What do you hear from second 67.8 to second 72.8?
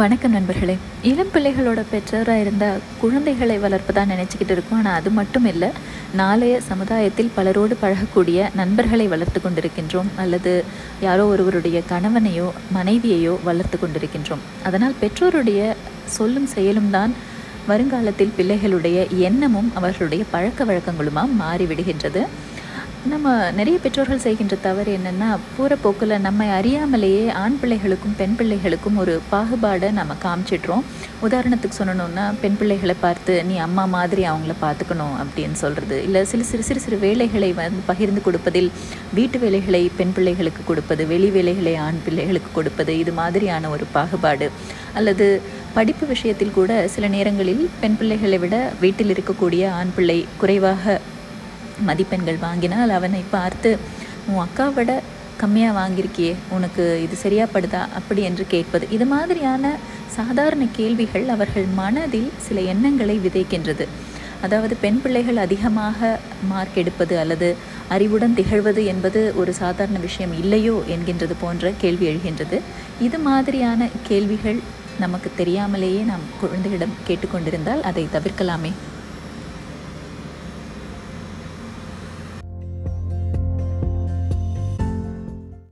அறிவுடன் திகழ்வது என்பது ஒரு சாதாரண விஷயம் இல்லையோ என்கின்றது போன்ற கேள்வி எழுகின்றது.